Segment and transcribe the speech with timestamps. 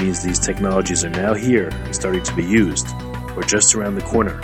[0.00, 2.88] means these technologies are now here and starting to be used,
[3.36, 4.40] or just around the corner,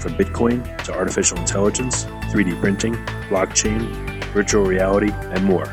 [0.00, 2.94] from Bitcoin to artificial intelligence, 3D printing,
[3.30, 3.80] blockchain,
[4.32, 5.66] virtual reality, and more.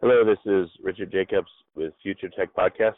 [0.00, 2.94] Hello, this is Richard Jacobs with Future Tech Podcast.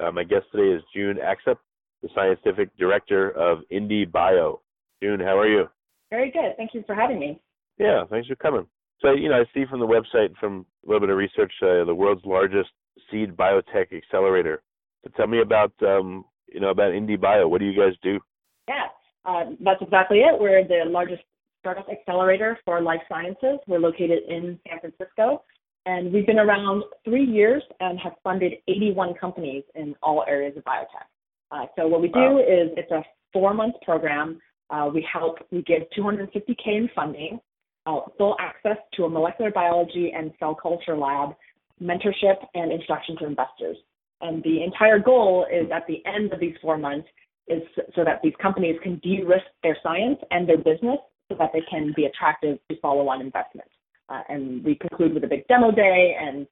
[0.00, 1.56] Uh, my guest today is June Axup,
[2.02, 4.60] the scientific director of IndieBio.
[5.02, 5.68] June, how are you?
[6.10, 6.56] Very good.
[6.56, 7.40] Thank you for having me.
[7.78, 8.66] Yeah, thanks for coming.
[9.00, 11.84] So, you know, I see from the website, from a little bit of research, uh,
[11.84, 12.70] the world's largest
[13.10, 14.62] seed biotech accelerator.
[15.04, 17.48] So tell me about, um, you know, about IndieBio.
[17.48, 18.20] What do you guys do?
[18.68, 18.86] Yeah,
[19.24, 20.38] uh, that's exactly it.
[20.38, 21.22] We're the largest
[21.60, 23.58] startup accelerator for life sciences.
[23.66, 25.44] We're located in San Francisco,
[25.86, 30.64] and we've been around three years and have funded 81 companies in all areas of
[30.64, 31.06] biotech.
[31.50, 32.38] Uh, so what we do wow.
[32.38, 34.40] is it's a four-month program.
[34.70, 37.38] Uh, we help, we give 250K in funding,
[37.86, 41.34] uh, full access to a molecular biology and cell culture lab,
[41.82, 43.76] mentorship, and introduction to investors.
[44.20, 47.08] And the entire goal is at the end of these four months
[47.48, 47.62] is
[47.94, 51.92] so that these companies can de-risk their science and their business so that they can
[51.96, 53.68] be attractive to follow-on investment.
[54.08, 56.46] Uh, and we conclude with a big demo day, and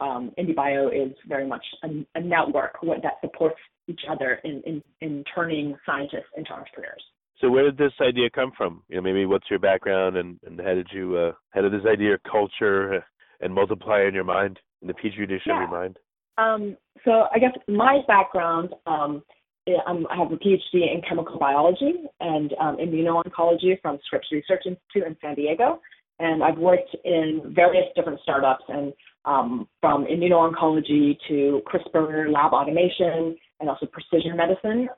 [0.00, 5.24] um, IndieBio is very much a, a network that supports each other in, in, in
[5.34, 7.02] turning scientists into entrepreneurs.
[7.40, 8.82] So where did this idea come from?
[8.88, 11.86] You know, maybe what's your background and, and how did you uh, how did this
[11.90, 13.04] idea culture
[13.42, 15.62] and multiply in your mind, in the petri dish yeah.
[15.64, 15.98] of your mind?
[16.38, 19.22] Um, so I guess my background, um,
[19.68, 25.16] I have a PhD in chemical biology and um, immuno-oncology from Scripps Research Institute in
[25.20, 25.80] San Diego.
[26.18, 28.92] And I've worked in various different startups and
[29.24, 34.88] um, from immuno-oncology to CRISPR lab automation and also precision medicine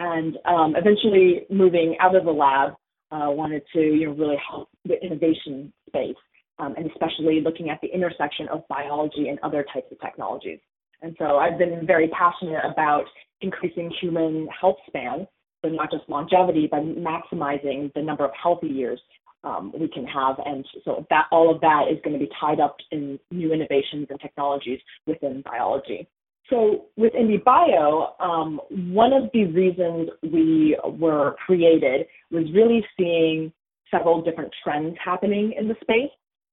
[0.00, 2.72] and um, eventually moving out of the lab,
[3.12, 6.16] uh, wanted to you know really help the innovation space,
[6.60, 10.58] um, and especially looking at the intersection of biology and other types of technologies.
[11.02, 13.04] And so I've been very passionate about
[13.40, 15.26] increasing human health span,
[15.62, 19.00] so not just longevity, but maximizing the number of healthy years
[19.44, 20.36] um, we can have.
[20.44, 24.08] And so that all of that is going to be tied up in new innovations
[24.10, 26.06] and technologies within biology.
[26.50, 33.52] So with IndieBio, um, one of the reasons we were created was really seeing
[33.90, 36.10] several different trends happening in the space.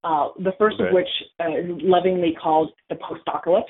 [0.08, 0.88] Uh, the first okay.
[0.88, 1.10] of which
[1.42, 3.64] uh, is lovingly called the postdocalypse,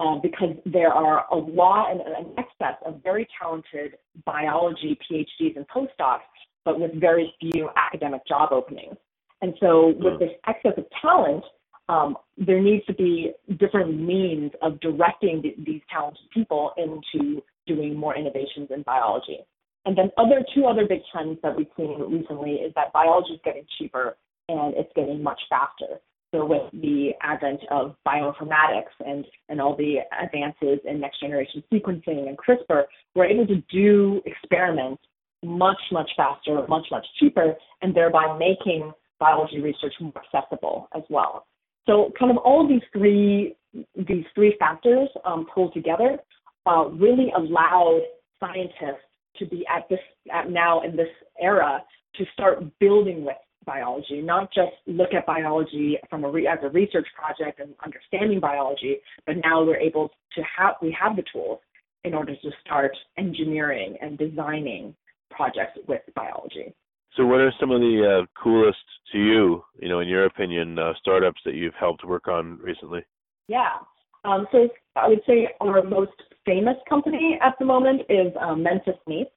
[0.00, 5.66] uh, because there are a lot and an excess of very talented biology PhDs and
[5.68, 6.20] postdocs,
[6.64, 8.96] but with very few academic job openings.
[9.42, 10.20] And so, with hmm.
[10.20, 11.44] this excess of talent,
[11.90, 17.98] um, there needs to be different means of directing the, these talented people into doing
[17.98, 19.40] more innovations in biology.
[19.84, 23.40] And then other two other big trends that we've seen recently is that biology is
[23.44, 24.16] getting cheaper
[24.48, 26.00] and it's getting much faster.
[26.34, 32.28] So with the advent of bioinformatics and, and all the advances in next generation sequencing
[32.28, 35.02] and CRISPR, we're able to do experiments
[35.44, 41.46] much, much faster, much, much cheaper, and thereby making biology research more accessible as well.
[41.86, 43.56] So kind of all of these three
[43.96, 46.18] these three factors um, pulled together
[46.66, 48.02] uh, really allowed
[48.38, 49.06] scientists
[49.38, 49.98] to be at this
[50.32, 51.08] at now in this
[51.40, 51.82] era
[52.16, 56.68] to start building with biology, not just look at biology from a re- as a
[56.70, 61.60] research project and understanding biology, but now we're able to have we have the tools
[62.04, 64.94] in order to start engineering and designing
[65.30, 66.74] projects with biology.
[67.16, 68.78] So, what are some of the uh, coolest
[69.12, 73.04] to you, you know, in your opinion, uh, startups that you've helped work on recently?
[73.48, 73.72] Yeah.
[74.24, 76.12] Um, so, I would say our most
[76.46, 79.30] famous company at the moment is um, Memphis Meats.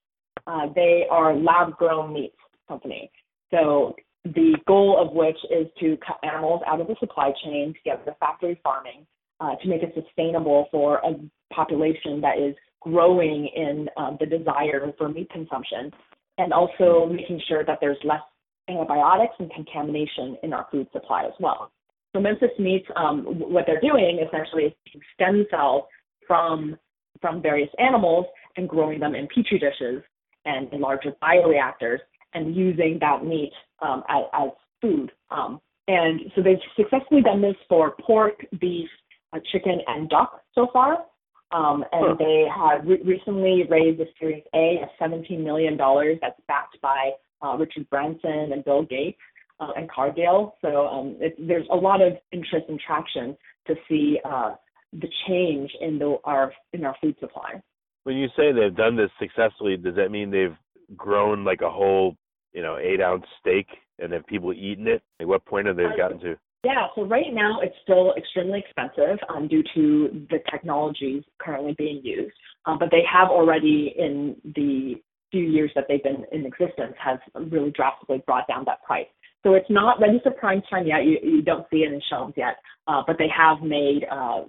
[0.47, 2.37] Uh, they are lab-grown meats
[2.67, 3.11] company.
[3.51, 3.95] So,
[4.25, 8.03] the goal of which is to cut animals out of the supply chain to get
[8.05, 9.05] to factory farming,
[9.39, 11.13] uh, to make it sustainable for a
[11.53, 15.91] population that is growing in um, the desire for meat consumption,
[16.37, 18.21] and also making sure that there's less
[18.67, 21.71] antibiotics and contamination in our food supply as well.
[22.15, 25.83] So Memphis Meats, um, what they're doing essentially is taking stem cells
[26.27, 26.77] from
[27.21, 28.25] from various animals
[28.57, 30.03] and growing them in petri dishes
[30.45, 31.99] and in larger bioreactors
[32.35, 33.51] and using that meat
[33.81, 34.49] um, as, as,
[34.81, 35.11] food.
[35.31, 38.89] Um, and so they've successfully done this for pork, beef,
[39.33, 41.05] uh, chicken, and duck so far.
[41.51, 45.77] Um, and they have re- recently raised a Series A of $17 million
[46.21, 47.11] that's backed by
[47.41, 49.17] uh, Richard Branson and Bill Gates
[49.59, 50.55] uh, and Cargill.
[50.61, 53.37] So um, it, there's a lot of interest and traction
[53.67, 54.55] to see uh,
[54.93, 57.61] the change in the our in our food supply.
[58.03, 60.55] When you say they've done this successfully, does that mean they've
[60.95, 62.15] grown like a whole,
[62.55, 63.67] you know, eight ounce steak
[63.99, 65.03] and have people eaten it?
[65.19, 66.35] At what point have they gotten to?
[66.63, 72.01] Yeah, so right now it's still extremely expensive um, due to the technologies currently being
[72.03, 72.33] used.
[72.65, 74.95] Um, but they have already, in the
[75.29, 77.19] few years that they've been in existence, has
[77.51, 79.05] really drastically brought down that price.
[79.43, 81.03] So it's not ready for prime time yet.
[81.05, 82.55] You, you don't see it in shelves yet,
[82.87, 84.45] uh, but they have made uh,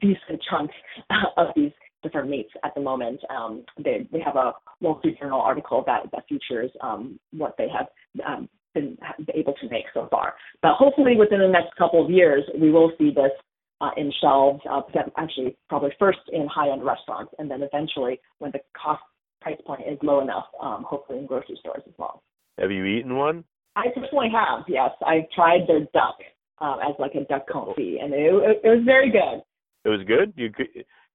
[0.00, 0.74] decent chunks
[1.36, 1.72] of these
[2.02, 3.20] different meats at the moment.
[3.30, 7.68] Um, they they have a Wall Street Journal article that that features um, what they
[7.68, 7.86] have
[8.26, 8.96] um, been
[9.34, 10.34] able to make so far.
[10.62, 13.32] But hopefully, within the next couple of years, we will see this
[13.80, 14.60] uh, in shelves.
[14.70, 14.82] Uh,
[15.16, 19.02] actually, probably first in high-end restaurants, and then eventually, when the cost
[19.40, 22.22] price point is low enough, um, hopefully in grocery stores as well.
[22.58, 23.44] Have you eaten one?
[23.76, 24.64] I personally have.
[24.66, 26.18] Yes, I've tried their duck
[26.60, 29.42] um, as like a duck confit, and it, it, it was very good.
[29.84, 30.32] It was good.
[30.36, 30.66] You could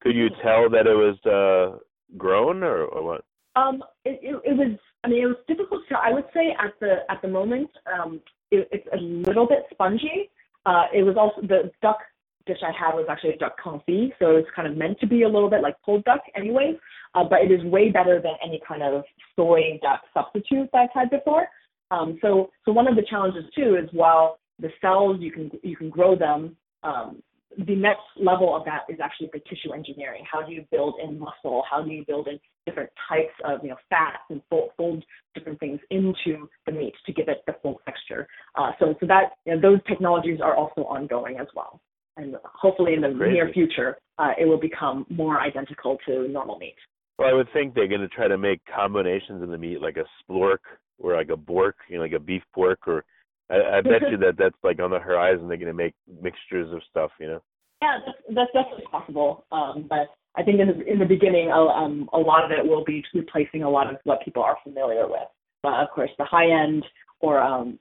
[0.03, 1.79] could you tell that it was uh
[2.17, 3.25] grown or, or what?
[3.55, 4.77] Um, it, it, it was.
[5.03, 5.95] I mean, it was difficult to.
[5.97, 8.21] I would say at the at the moment, um,
[8.51, 10.29] it, it's a little bit spongy.
[10.65, 11.99] Uh, it was also the duck
[12.45, 15.23] dish I had was actually a duck confit, so it's kind of meant to be
[15.23, 16.77] a little bit like pulled duck anyway.
[17.15, 19.03] Uh, but it is way better than any kind of
[19.35, 21.47] soy duck substitute that I've had before.
[21.91, 25.75] Um, so so one of the challenges too is while the cells you can you
[25.75, 27.21] can grow them um,
[27.57, 30.23] the next level of that is actually the tissue engineering.
[30.29, 31.63] How do you build in muscle?
[31.69, 35.03] How do you build in different types of you know fats and fold, fold
[35.35, 38.27] different things into the meat to give it the full texture?
[38.55, 41.81] Uh, so so that you know, those technologies are also ongoing as well,
[42.17, 43.33] and hopefully in the Crazy.
[43.33, 46.75] near future uh, it will become more identical to normal meat.
[47.17, 49.97] Well, I would think they're going to try to make combinations in the meat, like
[49.97, 50.61] a splork
[50.99, 53.05] or like a bork, you know, like a beef pork or
[53.53, 55.47] I, I bet you that that's like on the horizon.
[55.47, 57.41] They're going to make mixtures of stuff, you know.
[57.81, 59.45] Yeah, that's, that's definitely possible.
[59.51, 62.83] Um, but I think in the in the beginning, um, a lot of it will
[62.83, 65.27] be replacing a lot of what people are familiar with.
[65.61, 66.83] But of course, the high end
[67.19, 67.79] or um,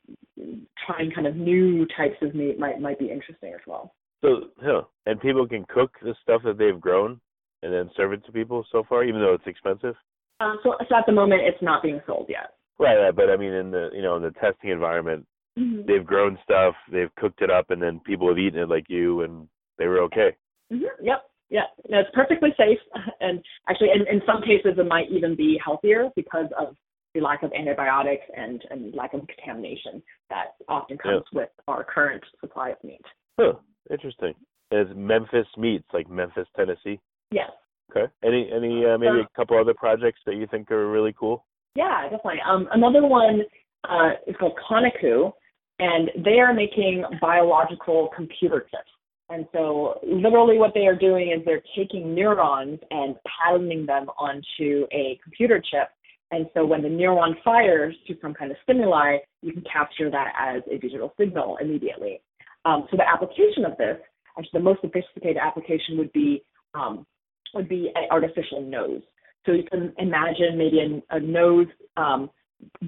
[0.86, 3.94] trying kind of new types of meat might might be interesting as well.
[4.22, 7.20] So, yeah, and people can cook the stuff that they've grown
[7.62, 9.96] and then serve it to people so far, even though it's expensive.
[10.38, 12.54] Um, so, so at the moment, it's not being sold yet.
[12.78, 15.26] Right, right, but I mean, in the you know in the testing environment,
[15.58, 15.82] mm-hmm.
[15.87, 19.22] they've grown stuff, they've cooked it up, and then people have eaten it like you,
[19.22, 20.37] and they were okay.
[20.72, 21.04] Mm-hmm.
[21.04, 21.22] Yep.
[21.50, 22.78] Yeah, no, it's perfectly safe,
[23.20, 26.75] and actually, in, in some cases, it might even be healthier because of
[27.14, 31.40] the lack of antibiotics and, and lack of contamination that often comes yeah.
[31.40, 33.02] with our current supply of meat.
[33.38, 33.52] Huh.
[33.90, 34.34] Interesting.
[34.70, 36.98] Is Memphis Meats, like Memphis, Tennessee.
[37.31, 37.50] Yes.
[37.90, 38.10] Okay.
[38.25, 41.44] Any any uh, maybe a couple other projects that you think are really cool?
[41.74, 42.41] Yeah, definitely.
[42.48, 43.43] Um, another one
[43.88, 45.32] uh, is called Koniku,
[45.82, 48.91] and they are making biological computer chips.
[49.31, 54.86] And so, literally, what they are doing is they're taking neurons and patterning them onto
[54.93, 55.89] a computer chip.
[56.31, 60.32] And so, when the neuron fires to some kind of stimuli, you can capture that
[60.39, 62.20] as a digital signal immediately.
[62.65, 63.96] Um, so, the application of this,
[64.39, 67.05] actually, the most sophisticated application would be um,
[67.55, 69.03] would be an artificial nose.
[69.44, 70.79] So you can imagine maybe
[71.10, 72.31] a, a nose um,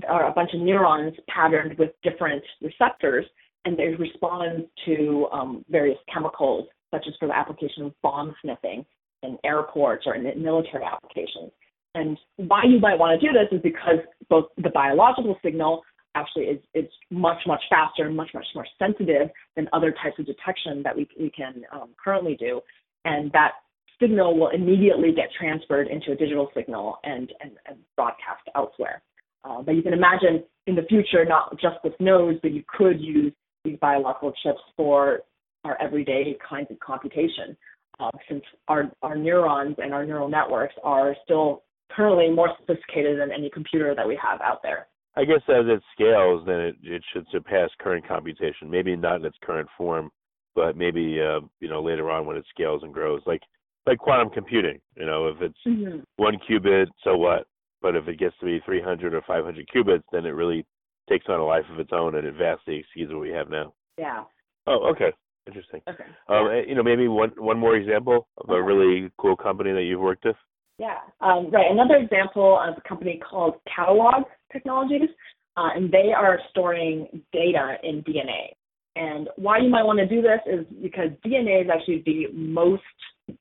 [0.09, 3.25] or a bunch of neurons patterned with different receptors,
[3.65, 8.85] and they respond to um, various chemicals, such as for the application of bomb sniffing
[9.23, 11.51] in airports or in military applications.
[11.95, 13.99] And why you might want to do this is because
[14.29, 15.83] both the biological signal
[16.15, 20.27] actually is, is much, much faster and much, much more sensitive than other types of
[20.27, 22.61] detection that we, we can um, currently do.
[23.05, 23.53] And that
[24.01, 29.03] signal will immediately get transferred into a digital signal and, and, and broadcast elsewhere.
[29.45, 33.01] Uh, but you can imagine in the future, not just with nodes, but you could
[33.01, 33.33] use
[33.65, 35.21] these biological chips for
[35.65, 37.57] our everyday kinds of computation,
[38.01, 43.31] uh, since our, our neurons and our neural networks are still currently more sophisticated than
[43.31, 44.87] any computer that we have out there.
[45.17, 48.69] I guess as it scales, then it, it should surpass current computation.
[48.69, 50.11] Maybe not in its current form,
[50.55, 53.43] but maybe uh, you know later on when it scales and grows, like
[53.87, 54.81] like quantum computing.
[54.97, 56.01] You know, if it's mm-hmm.
[56.17, 57.47] one qubit, so what?
[57.85, 60.65] But if it gets to be 300 or 500 qubits, then it really
[61.07, 63.75] takes on a life of its own, and it vastly exceeds what we have now.
[63.99, 64.25] Yeah.
[64.67, 65.13] Oh, okay.
[65.47, 65.83] Interesting.
[65.87, 66.05] Okay.
[66.31, 66.63] Um, yeah.
[66.67, 70.25] You know, maybe one one more example of a really cool company that you've worked
[70.25, 70.37] with.
[70.79, 70.97] Yeah.
[71.21, 71.71] Um, right.
[71.71, 75.11] Another example of a company called Catalog Technologies,
[75.59, 78.55] uh, and they are storing data in DNA.
[78.97, 82.83] And why you might want to do this is because DNA is actually the most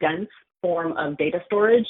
[0.01, 0.27] dense
[0.62, 1.88] form of data storage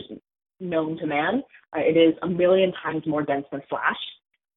[0.60, 1.44] known to man.
[1.76, 3.98] Uh, it is a million times more dense than flash.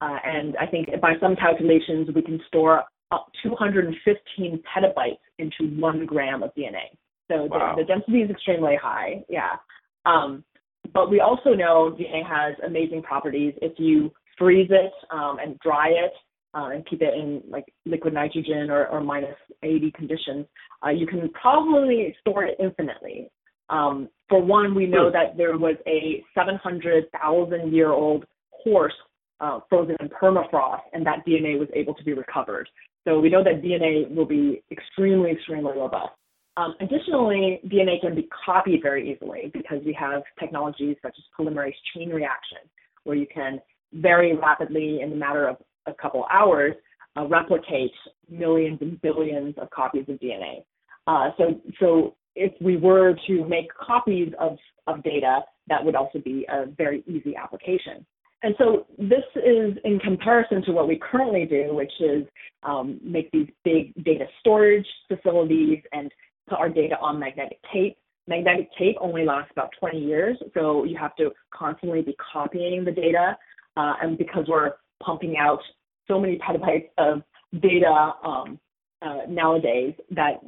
[0.01, 6.05] Uh, and I think by some calculations, we can store up 215 petabytes into one
[6.07, 6.97] gram of DNA.
[7.31, 7.75] So wow.
[7.75, 9.25] the, the, density is extremely high.
[9.29, 9.57] Yeah.
[10.05, 10.45] Um,
[10.93, 13.55] but we also know DNA has amazing properties.
[13.63, 16.13] If you freeze it um, and dry it
[16.55, 20.47] uh, and keep it in like liquid nitrogen or, or minus 80 conditions,
[20.85, 23.31] uh, you can probably store it infinitely.
[23.69, 28.95] Um, for one, we know that there was a 700,000 year old horse
[29.41, 32.69] uh, frozen in permafrost, and that DNA was able to be recovered.
[33.05, 36.11] So we know that DNA will be extremely, extremely robust.
[36.57, 41.75] Um, additionally, DNA can be copied very easily because we have technologies such as polymerase
[41.95, 42.59] chain reaction,
[43.05, 43.61] where you can
[43.93, 45.57] very rapidly, in a matter of
[45.87, 46.75] a couple hours,
[47.17, 47.93] uh, replicate
[48.29, 50.65] millions and billions of copies of DNA.
[51.07, 56.19] Uh, so, so if we were to make copies of, of data, that would also
[56.19, 58.07] be a very easy application.
[58.43, 62.25] And so this is in comparison to what we currently do, which is
[62.63, 66.13] um, make these big data storage facilities and
[66.49, 67.97] put our data on magnetic tape.
[68.29, 72.93] Magnetic tape only lasts about 20 years, so you have to constantly be copying the
[72.93, 73.37] data.
[73.77, 75.61] Uh, and because we're pumping out
[76.09, 77.23] so many petabytes of
[77.61, 78.59] data um,
[79.07, 80.41] uh, nowadays that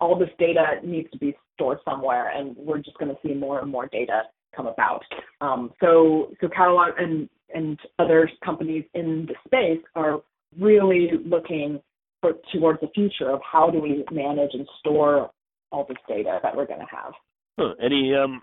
[0.00, 3.60] all this data needs to be stored somewhere, and we're just going to see more
[3.60, 4.22] and more data
[4.54, 5.02] come about.
[5.40, 10.20] Um, so, so Catalog and and other companies in the space are
[10.58, 11.80] really looking
[12.20, 15.30] for, towards the future of how do we manage and store
[15.70, 17.12] all this data that we're going to have.
[17.58, 17.74] Huh.
[17.82, 18.42] Any um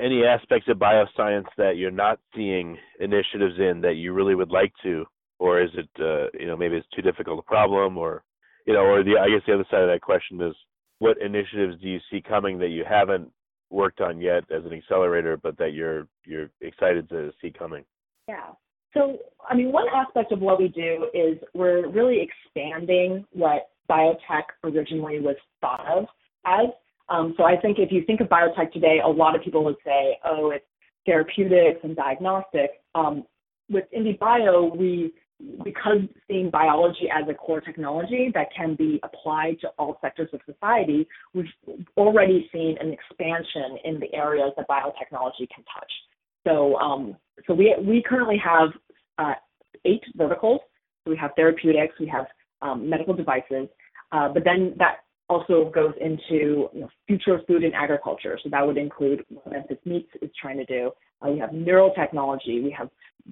[0.00, 4.72] any aspects of bioscience that you're not seeing initiatives in that you really would like
[4.82, 5.04] to,
[5.38, 8.22] or is it uh, you know maybe it's too difficult a problem, or
[8.66, 10.54] you know, or the I guess the other side of that question is
[10.98, 13.30] what initiatives do you see coming that you haven't
[13.70, 17.84] worked on yet as an accelerator, but that you're you're excited to see coming?
[18.28, 18.52] Yeah.
[18.94, 19.18] So,
[19.48, 25.20] I mean, one aspect of what we do is we're really expanding what biotech originally
[25.20, 26.06] was thought of
[26.46, 26.66] as.
[27.08, 29.76] Um, so I think if you think of biotech today, a lot of people would
[29.84, 30.64] say, oh, it's
[31.04, 32.74] therapeutics and diagnostics.
[32.94, 33.24] Um,
[33.68, 35.12] with IndieBio, we
[35.64, 35.98] because
[36.28, 41.06] seeing biology as a core technology that can be applied to all sectors of society,
[41.34, 41.46] we've
[41.96, 45.92] already seen an expansion in the areas that biotechnology can touch.
[46.46, 48.70] So, um, so we we currently have
[49.18, 49.34] uh,
[49.84, 50.60] eight verticals.
[51.04, 52.26] So we have therapeutics, we have
[52.62, 53.68] um, medical devices,
[54.12, 58.38] uh, but then that also goes into you know, future food and agriculture.
[58.42, 60.90] So that would include what Memphis Meats is trying to do.
[61.22, 62.88] Uh, we have neurotechnology, we have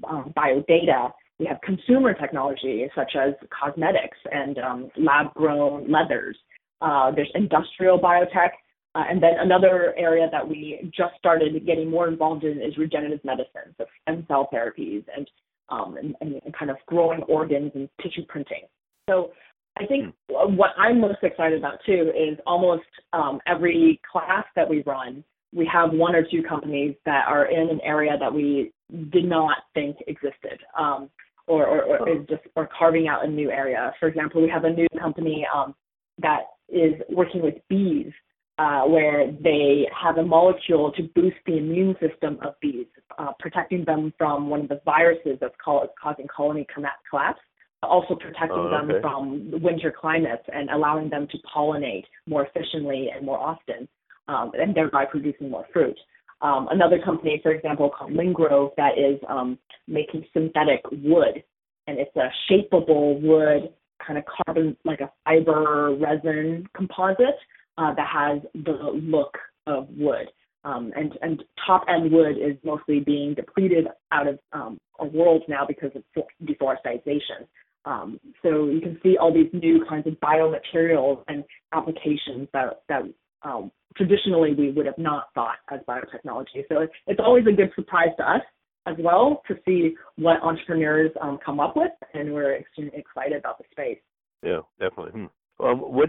[0.08, 6.36] um, biodata, we have consumer technology such as cosmetics and um, lab-grown leathers.
[6.80, 8.50] Uh, there's industrial biotech,
[8.94, 13.24] uh, and then another area that we just started getting more involved in is regenerative
[13.24, 15.28] medicine, so stem cell therapies and,
[15.70, 18.62] um, and, and, kind of growing organs and tissue printing.
[19.08, 19.30] So
[19.78, 20.56] I think hmm.
[20.56, 25.24] what I'm most excited about too is almost um, every class that we run,
[25.54, 28.72] we have one or two companies that are in an area that we
[29.10, 30.60] did not think existed.
[30.78, 31.10] Um,
[31.48, 33.92] or, or, or is just or carving out a new area.
[33.98, 35.74] For example, we have a new company um,
[36.20, 38.12] that is working with bees
[38.58, 42.86] uh, where they have a molecule to boost the immune system of bees,
[43.18, 47.40] uh, protecting them from one of the viruses that's called, causing colony collapse,
[47.82, 48.92] also protecting oh, okay.
[48.92, 53.88] them from winter climates and allowing them to pollinate more efficiently and more often,
[54.28, 55.98] um, and thereby producing more fruit.
[56.42, 61.42] Um, another company, for example, called Lingrove, that is um, making synthetic wood,
[61.86, 63.72] and it's a shapeable wood,
[64.04, 67.38] kind of carbon like a fiber resin composite
[67.78, 70.28] uh, that has the look of wood.
[70.64, 75.42] Um, and, and top end wood is mostly being depleted out of um, our world
[75.48, 76.02] now because of
[76.44, 77.48] deforestation.
[77.84, 83.02] Um, so you can see all these new kinds of biomaterials and applications that, that
[83.44, 86.64] um, traditionally we would have not thought as biotechnology.
[86.68, 88.42] So it's, it's always a good surprise to us
[88.86, 93.58] as well to see what entrepreneurs um, come up with, and we're extremely excited about
[93.58, 93.98] the space.
[94.42, 95.12] Yeah, definitely.
[95.12, 95.64] Hmm.
[95.64, 96.08] Um, what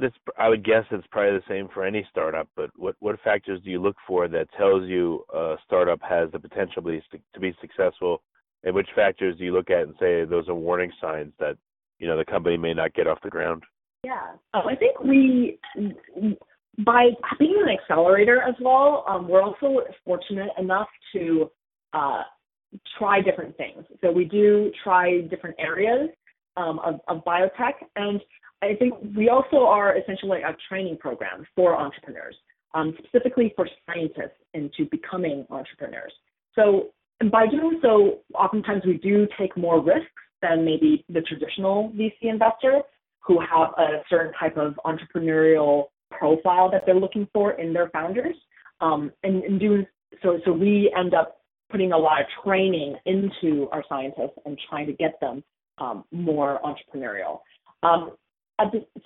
[0.00, 3.60] this I would guess it's probably the same for any startup, but what what factors
[3.64, 8.22] do you look for that tells you a startup has the potential to be successful,
[8.62, 11.56] and which factors do you look at and say those are warning signs that
[11.98, 13.62] you know the company may not get off the ground?
[14.04, 15.58] Yeah, um, I think we
[16.78, 21.50] by being an accelerator as well, um, we're also fortunate enough to
[21.92, 22.22] uh,
[22.98, 23.84] try different things.
[24.02, 26.10] So we do try different areas
[26.56, 28.20] um, of, of biotech, and
[28.62, 32.36] I think we also are essentially a training program for entrepreneurs,
[32.74, 36.12] um, specifically for scientists into becoming entrepreneurs.
[36.54, 36.90] So
[37.30, 40.10] by doing so, oftentimes we do take more risks
[40.42, 42.82] than maybe the traditional VC investor
[43.26, 48.36] who have a certain type of entrepreneurial profile that they're looking for in their founders.
[48.80, 49.86] Um, and, and doing
[50.22, 51.38] so, so we end up
[51.70, 55.42] putting a lot of training into our scientists and trying to get them
[55.78, 57.40] um, more entrepreneurial.
[57.82, 58.12] Um,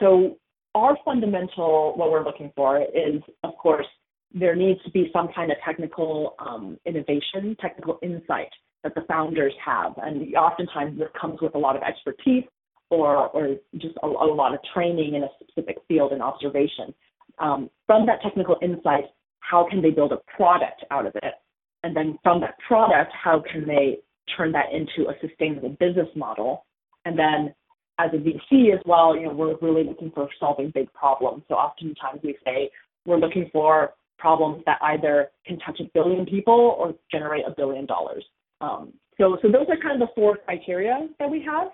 [0.01, 0.37] so
[0.75, 3.87] our fundamental, what we're looking for is, of course,
[4.35, 8.51] there needs to be some kind of technical um, innovation, technical insight
[8.85, 9.95] that the founders have.
[9.97, 12.45] And oftentimes this comes with a lot of expertise
[12.91, 16.95] or, or just a, a lot of training in a specific field and observation.
[17.39, 19.05] Um, from that technical insight,
[19.41, 21.35] how can they build a product out of it?
[21.83, 23.99] And then from that product, how can they
[24.37, 26.67] turn that into a sustainable business model?
[27.05, 27.55] And then
[27.99, 31.45] as a VC as well, you know, we're really looking for solving big problems.
[31.49, 32.71] So oftentimes we say
[33.07, 37.87] we're looking for problems that either can touch a billion people or generate a billion
[37.87, 38.25] dollars.
[38.61, 41.69] Um, so, so those are kind of the four criteria that we have.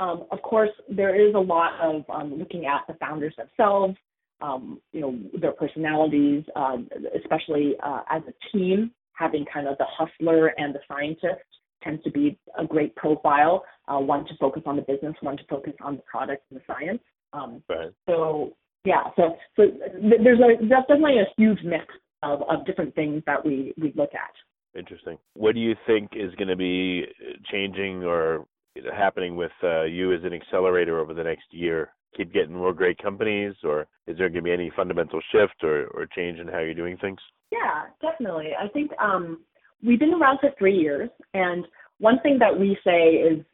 [0.00, 3.96] Um, of course, there is a lot of um, looking at the founders themselves,
[4.40, 6.78] um, you know, their personalities, uh,
[7.22, 11.44] especially uh, as a team, having kind of the hustler and the scientist
[11.82, 13.64] tends to be a great profile.
[13.88, 16.64] Uh, one to focus on the business, one to focus on the product and the
[16.66, 17.02] science.
[17.32, 17.90] Um, right.
[18.08, 18.54] So
[18.84, 19.64] yeah, so so
[20.00, 21.84] there's a there's definitely a huge mix
[22.22, 24.78] of, of different things that we we look at.
[24.78, 25.18] Interesting.
[25.34, 27.04] What do you think is going to be
[27.50, 28.46] changing or
[28.96, 31.90] happening with uh, you as an accelerator over the next year?
[32.16, 35.86] Keep getting more great companies, or is there going to be any fundamental shift or,
[35.88, 37.20] or change in how you're doing things?
[37.52, 38.50] Yeah, definitely.
[38.58, 39.40] I think um,
[39.84, 41.64] we've been around for three years, and
[41.98, 43.44] one thing that we say is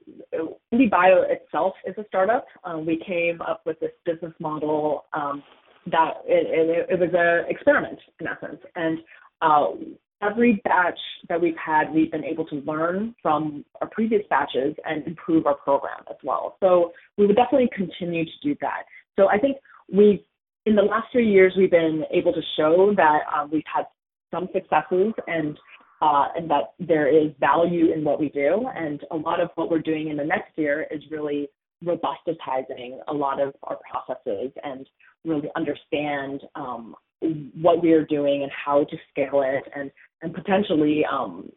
[0.73, 2.47] IndieBio itself is a startup.
[2.65, 5.43] Um, we came up with this business model um,
[5.91, 8.99] that it, it, it was an experiment in essence, and
[9.43, 9.67] uh,
[10.23, 10.99] every batch
[11.29, 15.57] that we've had, we've been able to learn from our previous batches and improve our
[15.57, 16.57] program as well.
[16.61, 18.85] So we would definitely continue to do that.
[19.17, 19.59] So I think
[19.93, 20.21] we've,
[20.65, 23.85] in the last three years, we've been able to show that um, we've had
[24.33, 25.57] some successes and
[26.03, 28.67] uh, and that there is value in what we do.
[28.77, 31.49] And a lot of what we're doing in the next year is really
[31.83, 34.87] robustizing a lot of our processes and
[35.25, 39.91] really understand um, what we are doing and how to scale it and
[40.23, 41.49] and potentially um,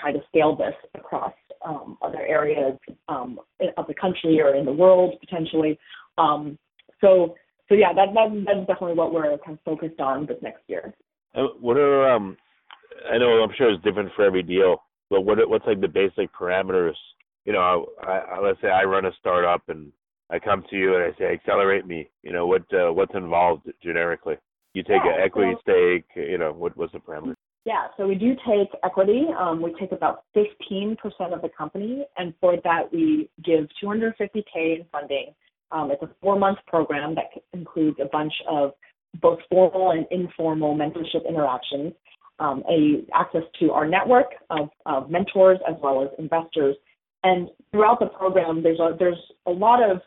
[0.00, 1.32] try to scale this across
[1.64, 2.76] um, other areas
[3.08, 3.38] um,
[3.76, 5.78] of the country or in the world potentially.
[6.18, 6.58] Um,
[7.00, 7.36] so
[7.68, 10.94] so yeah, that, that that's definitely what we're kind of focused on this next year.
[11.34, 12.36] Uh, what are um,
[13.10, 16.32] I know I'm sure it's different for every deal, but what what's like the basic
[16.34, 16.96] parameters?
[17.44, 19.92] You know, I, I, let's say I run a startup and
[20.30, 22.08] I come to you and I say accelerate me.
[22.22, 24.36] You know what uh, what's involved generically?
[24.74, 26.06] You take yeah, an equity so, stake.
[26.14, 27.34] You know what what's the parameter?
[27.64, 29.26] Yeah, so we do take equity.
[29.38, 30.96] Um, we take about 15%
[31.34, 35.34] of the company, and for that we give 250k in funding.
[35.70, 38.72] Um, it's a four-month program that includes a bunch of
[39.20, 41.92] both formal and informal mentorship interactions,
[42.38, 46.76] um, a access to our network of, of, mentors as well as investors.
[47.24, 49.98] And throughout the program, there's a, there's a lot of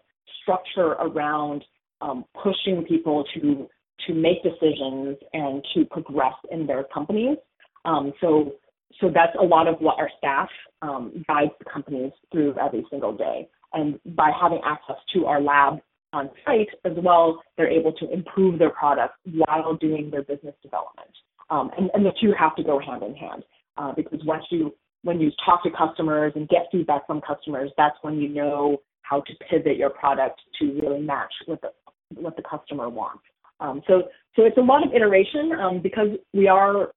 [0.41, 1.63] structure around
[1.99, 3.69] um, pushing people to
[4.07, 7.37] to make decisions and to progress in their companies.
[7.85, 8.53] Um, so,
[8.99, 10.49] so that's a lot of what our staff
[10.81, 13.47] um, guides the companies through every single day.
[13.73, 15.79] And by having access to our lab
[16.13, 21.09] on site as well, they're able to improve their product while doing their business development.
[21.49, 23.43] Um, and, and the two have to go hand in hand
[23.77, 27.95] uh, because once you when you talk to customers and get feedback from customers, that's
[28.03, 31.69] when you know how to pivot your product to really match what the
[32.15, 33.23] what the customer wants.
[33.61, 34.03] Um, so
[34.35, 36.89] so it's a lot of iteration um, because we are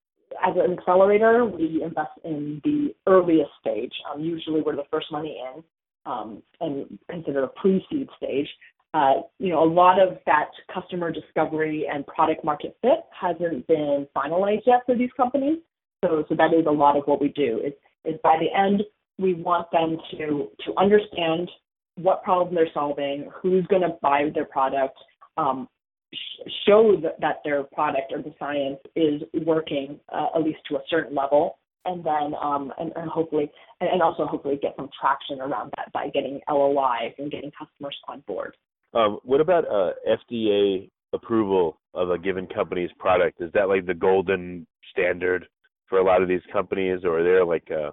[0.45, 3.93] as an accelerator, we invest in the earliest stage.
[4.13, 5.63] Um, usually, we're the first money in,
[6.07, 8.49] um, and considered a pre-seed stage.
[8.95, 14.07] Uh, you know, a lot of that customer discovery and product market fit hasn't been
[14.17, 15.59] finalized yet for these companies.
[16.05, 17.61] So, so that is a lot of what we do.
[17.65, 17.73] Is,
[18.05, 18.83] is by the end,
[19.19, 21.51] we want them to to understand
[21.97, 24.97] what problem they're solving, who's going to buy their product,
[25.37, 25.69] um,
[26.67, 31.15] show that their product or the science is working uh, at least to a certain
[31.15, 33.51] level and then um, and, and, hopefully
[33.81, 37.97] and, and, also hopefully get some traction around that by getting LOIs and getting customers
[38.09, 38.57] on board.
[38.95, 43.41] Um, what about uh, FDA approval of a given company's product?
[43.41, 45.47] Is that like the golden standard
[45.89, 47.91] for a lot of these companies, or are there like uh,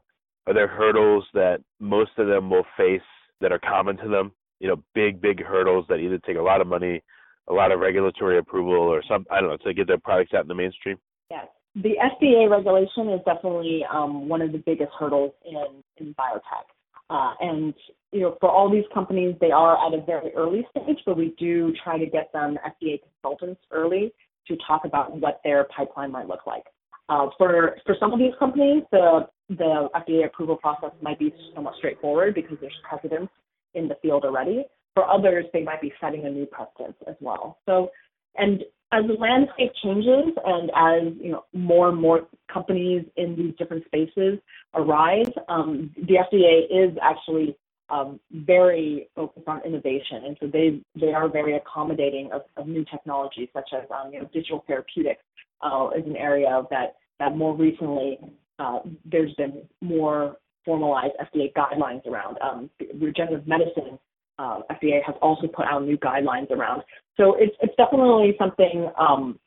[0.47, 3.01] are there hurdles that most of them will face
[3.41, 4.31] that are common to them?
[4.59, 7.01] You know, big big hurdles that either take a lot of money,
[7.49, 10.43] a lot of regulatory approval, or some I don't know to get their products out
[10.43, 10.97] in the mainstream.
[11.29, 16.67] Yes, the FDA regulation is definitely um, one of the biggest hurdles in in biotech.
[17.09, 17.73] Uh, and
[18.11, 21.33] you know, for all these companies, they are at a very early stage, but we
[21.37, 24.13] do try to get them FDA consultants early
[24.47, 26.63] to talk about what their pipeline might look like.
[27.09, 31.73] Uh, for for some of these companies, the the FDA approval process might be somewhat
[31.77, 33.29] straightforward because there's precedence
[33.73, 34.63] in the field already.
[34.93, 37.59] For others, they might be setting a new precedent as well.
[37.65, 37.91] So,
[38.35, 43.53] and as the landscape changes and as you know more and more companies in these
[43.57, 44.39] different spaces
[44.73, 47.57] arise, um, the FDA is actually
[47.89, 52.85] um, very focused on innovation, and so they they are very accommodating of, of new
[52.85, 55.23] technologies such as um, you know digital therapeutics
[55.61, 58.19] uh, is an area that that more recently
[58.59, 62.37] uh, there's been more formalized FDA guidelines around.
[62.41, 63.97] Um, regenerative medicine
[64.39, 66.83] uh, FDA has also put out new guidelines around.
[67.17, 69.39] So it's it's definitely something um,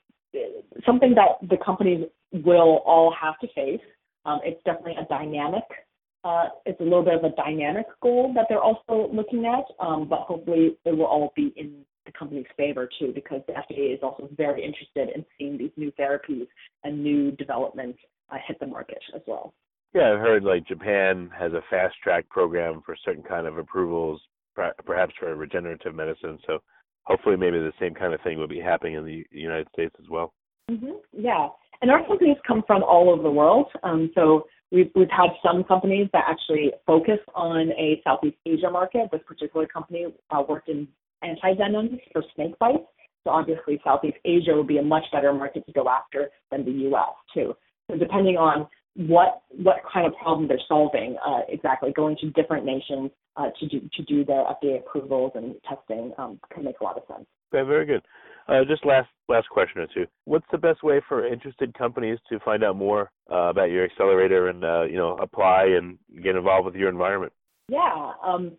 [0.86, 3.80] something that the companies will all have to face.
[4.24, 5.64] Um, it's definitely a dynamic.
[6.24, 10.08] Uh, it's a little bit of a dynamic goal that they're also looking at, um,
[10.08, 14.00] but hopefully it will all be in the company's favor too, because the FDA is
[14.02, 16.46] also very interested in seeing these new therapies
[16.82, 17.98] and new developments
[18.30, 19.52] uh, hit the market as well.
[19.94, 24.20] Yeah, I've heard like Japan has a fast track program for certain kind of approvals
[24.54, 26.38] perhaps for regenerative medicine.
[26.46, 26.58] So
[27.04, 30.08] hopefully, maybe the same kind of thing will be happening in the United States as
[30.10, 30.32] well.
[30.70, 30.92] Mm-hmm.
[31.12, 31.48] Yeah,
[31.82, 33.66] and our companies come from all over the world.
[33.82, 39.08] Um, so we've we've had some companies that actually focus on a Southeast Asia market.
[39.12, 40.88] This particular company uh, worked in
[41.22, 42.84] anti-venoms for snake bites.
[43.24, 46.72] So obviously, Southeast Asia would be a much better market to go after than the
[46.88, 47.14] U.S.
[47.32, 47.54] too.
[47.90, 51.92] So depending on what what kind of problem they're solving uh, exactly.
[51.92, 56.38] Going to different nations uh, to do to do their FDA approvals and testing um,
[56.52, 57.26] can make a lot of sense.
[57.52, 58.02] Okay, very good.
[58.46, 60.06] Uh, just last last question or two.
[60.26, 64.48] What's the best way for interested companies to find out more uh, about your accelerator
[64.48, 67.32] and uh, you know apply and get involved with your environment?
[67.68, 68.52] Yeah, um,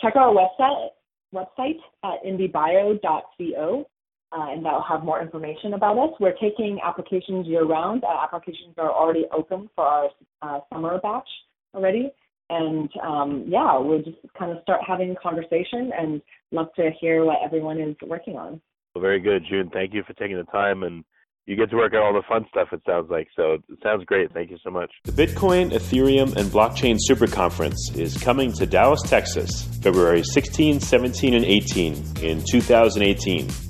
[0.00, 0.88] check our website
[1.34, 3.86] website at indiebio.co
[4.32, 6.14] uh, and that'll have more information about us.
[6.20, 8.04] We're taking applications year round.
[8.04, 10.08] Uh, applications are already open for our
[10.42, 11.28] uh, summer batch
[11.74, 12.10] already.
[12.48, 16.20] And um, yeah, we'll just kind of start having conversation and
[16.52, 18.60] love to hear what everyone is working on.
[18.94, 19.70] Well, very good, June.
[19.72, 21.04] Thank you for taking the time and
[21.46, 23.28] you get to work on all the fun stuff, it sounds like.
[23.34, 24.32] So it sounds great.
[24.32, 24.90] Thank you so much.
[25.04, 31.34] The Bitcoin, Ethereum, and Blockchain Super Conference is coming to Dallas, Texas, February 16, 17,
[31.34, 33.69] and 18 in 2018.